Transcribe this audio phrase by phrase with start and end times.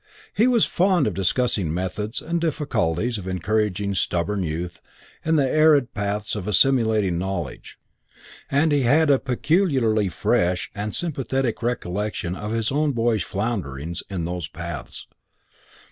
[0.33, 4.81] He was fond of discussing methods and difficulties of encouraging stubborn youth
[5.23, 7.77] in the arid paths of assimilating knowledge,
[8.49, 14.25] and he had a peculiarly fresh and sympathetic recollection of his own boyish flounderings in
[14.25, 15.05] those paths.